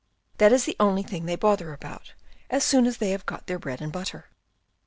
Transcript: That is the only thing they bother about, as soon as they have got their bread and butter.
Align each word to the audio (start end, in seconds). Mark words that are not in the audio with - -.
That 0.39 0.51
is 0.51 0.65
the 0.65 0.75
only 0.79 1.03
thing 1.03 1.27
they 1.27 1.35
bother 1.35 1.73
about, 1.73 2.13
as 2.49 2.63
soon 2.63 2.87
as 2.87 2.97
they 2.97 3.11
have 3.11 3.27
got 3.27 3.45
their 3.45 3.59
bread 3.59 3.81
and 3.81 3.91
butter. 3.91 4.29